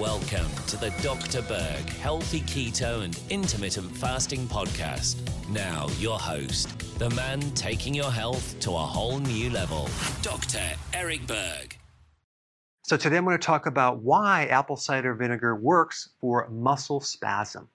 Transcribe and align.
Welcome 0.00 0.48
to 0.68 0.78
the 0.78 0.88
Dr. 1.02 1.42
Berg 1.42 1.86
Healthy 1.90 2.40
Keto 2.40 3.04
and 3.04 3.20
Intermittent 3.28 3.94
Fasting 3.94 4.46
Podcast. 4.46 5.18
Now, 5.50 5.88
your 5.98 6.18
host, 6.18 6.98
the 6.98 7.10
man 7.10 7.42
taking 7.50 7.94
your 7.94 8.10
health 8.10 8.58
to 8.60 8.70
a 8.70 8.78
whole 8.78 9.18
new 9.18 9.50
level, 9.50 9.90
Dr. 10.22 10.62
Eric 10.94 11.26
Berg. 11.26 11.76
So, 12.80 12.96
today 12.96 13.18
I'm 13.18 13.26
going 13.26 13.36
to 13.36 13.46
talk 13.46 13.66
about 13.66 13.98
why 13.98 14.46
apple 14.46 14.78
cider 14.78 15.12
vinegar 15.12 15.54
works 15.54 16.08
for 16.18 16.48
muscle 16.48 17.02
spasm. 17.02 17.68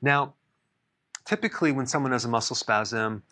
Now, 0.00 0.34
typically, 1.24 1.72
when 1.72 1.86
someone 1.86 2.12
has 2.12 2.24
a 2.24 2.28
muscle 2.28 2.54
spasm, 2.54 3.24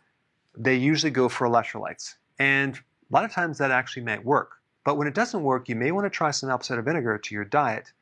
they 0.56 0.74
usually 0.74 1.12
go 1.12 1.28
for 1.28 1.46
electrolytes. 1.46 2.16
And 2.40 2.74
a 2.74 3.14
lot 3.14 3.24
of 3.24 3.30
times 3.30 3.58
that 3.58 3.70
actually 3.70 4.02
might 4.02 4.24
work. 4.24 4.54
But 4.84 4.96
when 4.96 5.06
it 5.06 5.14
doesn't 5.14 5.44
work, 5.44 5.68
you 5.68 5.76
may 5.76 5.92
want 5.92 6.06
to 6.06 6.10
try 6.10 6.32
some 6.32 6.50
apple 6.50 6.64
cider 6.64 6.82
vinegar 6.82 7.16
to 7.16 7.34
your 7.36 7.44
diet 7.44 7.92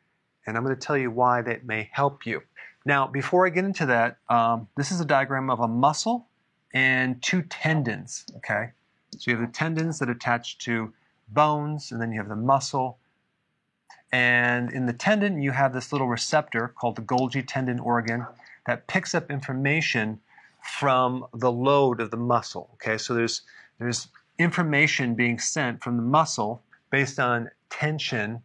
and 0.47 0.57
I'm 0.57 0.65
going 0.65 0.75
to 0.75 0.81
tell 0.81 0.97
you 0.97 1.11
why 1.11 1.43
that 1.43 1.65
may 1.65 1.89
help 1.93 2.27
you. 2.27 2.43
Now, 2.85 3.07
before 3.07 3.47
I 3.47 3.51
get 3.51 3.65
into 3.65 3.87
that, 3.87 4.19
um, 4.29 4.69
this 4.77 4.93
is 4.93 5.01
a 5.01 5.05
diagram 5.05 5.51
of 5.51 5.61
a 5.61 5.69
muscle 5.69 6.29
and 6.73 7.21
two 7.23 7.43
tendons, 7.43 8.25
okay? 8.37 8.71
So 9.19 9.31
you 9.31 9.37
have 9.37 9.47
the 9.47 9.53
tendons 9.53 9.99
that 9.99 10.09
attach 10.09 10.59
to 10.59 10.93
bones, 11.29 11.91
and 11.91 12.01
then 12.01 12.13
you 12.13 12.19
have 12.21 12.29
the 12.29 12.37
muscle. 12.37 12.99
And 14.13 14.73
in 14.73 14.87
the 14.87 14.93
tendon, 14.93 15.43
you 15.43 15.51
have 15.51 15.73
this 15.73 15.91
little 15.93 16.07
receptor 16.07 16.69
called 16.69 16.97
the 16.97 17.03
Golgi 17.03 17.45
tendon 17.47 17.81
organ 17.81 18.25
that 18.67 18.87
picks 18.87 19.15
up 19.15 19.31
information 19.31 20.21
from 20.61 21.27
the 21.35 21.51
load 21.51 22.01
of 22.01 22.11
the 22.11 22.17
muscle, 22.17 22.71
okay? 22.75 22.99
So 22.99 23.15
there's, 23.15 23.43
there's 23.79 24.09
information 24.39 25.15
being 25.15 25.39
sent 25.39 25.83
from 25.83 25.97
the 25.97 26.03
muscle 26.03 26.63
based 26.91 27.19
on 27.19 27.51
tension 27.71 28.43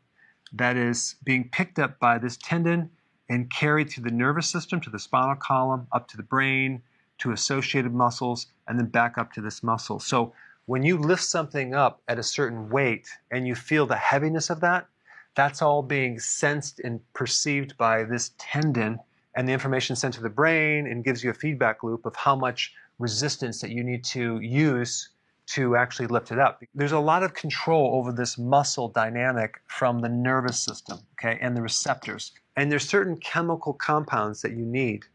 that 0.53 0.77
is 0.77 1.15
being 1.23 1.49
picked 1.49 1.79
up 1.79 1.99
by 1.99 2.17
this 2.17 2.37
tendon 2.37 2.89
and 3.29 3.49
carried 3.49 3.89
through 3.89 4.03
the 4.03 4.11
nervous 4.11 4.49
system 4.49 4.81
to 4.81 4.89
the 4.89 4.99
spinal 4.99 5.35
column, 5.35 5.87
up 5.91 6.07
to 6.09 6.17
the 6.17 6.23
brain, 6.23 6.81
to 7.19 7.31
associated 7.31 7.93
muscles, 7.93 8.47
and 8.67 8.77
then 8.77 8.87
back 8.87 9.17
up 9.17 9.31
to 9.33 9.41
this 9.41 9.63
muscle. 9.63 9.99
So 9.99 10.33
when 10.65 10.83
you 10.83 10.97
lift 10.97 11.23
something 11.23 11.73
up 11.73 12.01
at 12.07 12.19
a 12.19 12.23
certain 12.23 12.69
weight 12.69 13.07
and 13.31 13.47
you 13.47 13.55
feel 13.55 13.85
the 13.85 13.95
heaviness 13.95 14.49
of 14.49 14.59
that, 14.61 14.87
that's 15.35 15.61
all 15.61 15.81
being 15.81 16.19
sensed 16.19 16.79
and 16.79 16.99
perceived 17.13 17.77
by 17.77 18.03
this 18.03 18.31
tendon, 18.37 18.99
and 19.35 19.47
the 19.47 19.53
information 19.53 19.95
sent 19.95 20.13
to 20.15 20.21
the 20.21 20.29
brain 20.29 20.87
and 20.87 21.05
gives 21.05 21.23
you 21.23 21.29
a 21.29 21.33
feedback 21.33 21.83
loop 21.83 22.05
of 22.05 22.15
how 22.15 22.35
much 22.35 22.73
resistance 22.99 23.61
that 23.61 23.71
you 23.71 23.83
need 23.83 24.03
to 24.03 24.39
use 24.41 25.09
to 25.53 25.75
actually 25.75 26.07
lift 26.07 26.31
it 26.31 26.39
up. 26.39 26.61
There's 26.73 26.91
a 26.91 26.99
lot 26.99 27.23
of 27.23 27.33
control 27.33 27.95
over 27.95 28.11
this 28.11 28.37
muscle 28.37 28.89
dynamic 28.89 29.55
from 29.67 29.99
the 29.99 30.09
nervous 30.09 30.59
system, 30.59 30.99
okay, 31.13 31.37
and 31.41 31.55
the 31.55 31.61
receptors. 31.61 32.31
And 32.55 32.71
there's 32.71 32.87
certain 32.87 33.17
chemical 33.17 33.73
compounds 33.73 34.41
that 34.41 34.51
you 34.51 34.65
need 34.65 35.05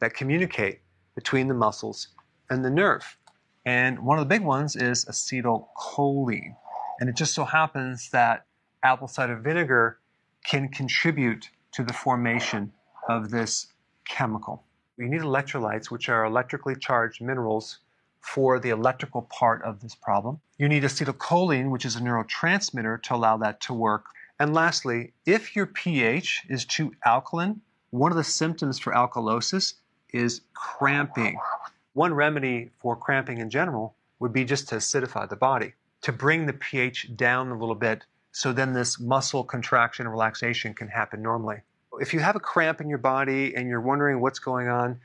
that 0.00 0.14
communicate 0.14 0.80
between 1.14 1.48
the 1.48 1.54
muscles 1.54 2.08
and 2.50 2.64
the 2.64 2.70
nerve. 2.70 3.16
And 3.64 3.98
one 4.00 4.18
of 4.18 4.24
the 4.24 4.28
big 4.28 4.42
ones 4.42 4.76
is 4.76 5.04
acetylcholine. 5.06 6.56
And 7.00 7.08
it 7.08 7.16
just 7.16 7.34
so 7.34 7.44
happens 7.44 8.10
that 8.10 8.46
apple 8.82 9.08
cider 9.08 9.36
vinegar 9.36 9.98
can 10.44 10.68
contribute 10.68 11.50
to 11.72 11.82
the 11.82 11.92
formation 11.92 12.72
of 13.08 13.30
this 13.30 13.68
chemical. 14.06 14.62
You 14.98 15.08
need 15.08 15.22
electrolytes, 15.22 15.90
which 15.90 16.08
are 16.08 16.24
electrically 16.24 16.76
charged 16.76 17.20
minerals 17.20 17.80
for 18.26 18.58
the 18.58 18.70
electrical 18.70 19.22
part 19.22 19.62
of 19.62 19.80
this 19.80 19.94
problem. 19.94 20.40
You 20.58 20.68
need 20.68 20.82
acetylcholine, 20.82 21.70
which 21.70 21.84
is 21.84 21.96
a 21.96 22.00
neurotransmitter, 22.00 23.02
to 23.04 23.14
allow 23.14 23.36
that 23.38 23.60
to 23.62 23.74
work. 23.74 24.06
And 24.38 24.52
lastly, 24.52 25.12
if 25.24 25.54
your 25.56 25.66
pH 25.66 26.46
is 26.48 26.64
too 26.64 26.92
alkaline, 27.04 27.60
one 27.90 28.10
of 28.10 28.16
the 28.16 28.24
symptoms 28.24 28.78
for 28.78 28.92
alkalosis 28.92 29.74
is 30.12 30.42
cramping. 30.54 31.38
One 31.92 32.12
remedy 32.12 32.70
for 32.80 32.96
cramping 32.96 33.38
in 33.38 33.48
general 33.48 33.94
would 34.18 34.32
be 34.32 34.44
just 34.44 34.68
to 34.68 34.76
acidify 34.76 35.28
the 35.28 35.36
body, 35.36 35.74
to 36.02 36.12
bring 36.12 36.46
the 36.46 36.52
pH 36.52 37.16
down 37.16 37.48
a 37.48 37.58
little 37.58 37.74
bit 37.74 38.04
so 38.36 38.52
then 38.52 38.74
this 38.74 39.00
muscle 39.00 39.42
contraction 39.44 40.04
and 40.04 40.12
relaxation 40.12 40.74
can 40.74 40.88
happen 40.88 41.22
normally. 41.22 41.56
If 42.00 42.12
you 42.12 42.20
have 42.20 42.36
a 42.36 42.40
cramp 42.40 42.82
in 42.82 42.88
your 42.90 42.98
body 42.98 43.54
and 43.56 43.66
you're 43.66 43.80
wondering 43.80 44.20
what's 44.20 44.40
going 44.40 44.68
on, 44.68 45.00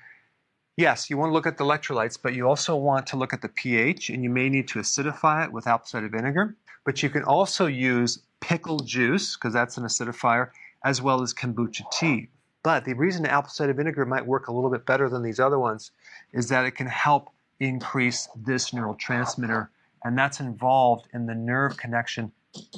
Yes, 0.78 1.10
you 1.10 1.18
want 1.18 1.30
to 1.30 1.34
look 1.34 1.48
at 1.48 1.58
the 1.58 1.66
electrolytes, 1.66 2.18
but 2.22 2.34
you 2.34 2.48
also 2.48 2.76
want 2.76 3.06
to 3.08 3.18
look 3.18 3.34
at 3.34 3.42
the 3.42 3.50
pH, 3.50 4.10
and 4.10 4.24
you 4.24 4.30
may 4.30 4.48
need 4.48 4.68
to 4.70 4.80
acidify 4.80 5.46
it 5.46 5.52
with 5.52 5.68
apple 5.68 5.86
cider 5.86 6.08
vinegar. 6.08 6.56
But 6.86 7.04
you 7.04 7.10
can 7.10 7.24
also 7.24 7.68
use 7.68 8.20
pickle 8.40 8.80
juice, 8.80 9.36
because 9.36 9.54
that's 9.54 9.78
an 9.78 9.84
acidifier, 9.84 10.50
as 10.84 11.02
well 11.02 11.22
as 11.22 11.34
kombucha 11.34 11.84
tea. 11.92 12.30
But 12.64 12.86
the 12.86 12.94
reason 12.94 13.26
apple 13.26 13.50
cider 13.50 13.74
vinegar 13.74 14.06
might 14.06 14.26
work 14.26 14.48
a 14.48 14.54
little 14.54 14.70
bit 14.70 14.86
better 14.86 15.10
than 15.10 15.24
these 15.24 15.40
other 15.40 15.60
ones 15.60 15.92
is 16.32 16.48
that 16.50 16.66
it 16.66 16.72
can 16.72 16.88
help 16.88 17.30
increase 17.60 18.30
this 18.36 18.72
neurotransmitter, 18.72 19.68
and 20.04 20.18
that's 20.18 20.40
involved 20.40 21.08
in 21.14 21.26
the 21.26 21.36
nerve 21.36 21.76
connection 21.76 22.32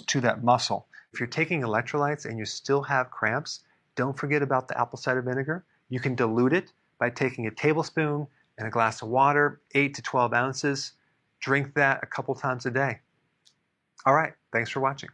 to 0.07 0.19
that 0.21 0.43
muscle. 0.43 0.87
If 1.13 1.19
you're 1.19 1.27
taking 1.27 1.61
electrolytes 1.61 2.25
and 2.25 2.39
you 2.39 2.45
still 2.45 2.81
have 2.81 3.11
cramps, 3.11 3.61
don't 3.95 4.17
forget 4.17 4.41
about 4.41 4.67
the 4.67 4.79
apple 4.79 4.97
cider 4.97 5.21
vinegar. 5.21 5.63
You 5.89 5.99
can 5.99 6.15
dilute 6.15 6.53
it 6.53 6.71
by 6.99 7.09
taking 7.09 7.47
a 7.47 7.51
tablespoon 7.51 8.27
and 8.57 8.67
a 8.67 8.71
glass 8.71 9.01
of 9.01 9.09
water, 9.09 9.61
8 9.73 9.93
to 9.95 10.01
12 10.01 10.33
ounces. 10.33 10.93
Drink 11.39 11.73
that 11.75 11.99
a 12.03 12.05
couple 12.05 12.35
times 12.35 12.65
a 12.65 12.71
day. 12.71 12.99
All 14.05 14.13
right, 14.13 14.33
thanks 14.51 14.69
for 14.69 14.79
watching. 14.79 15.09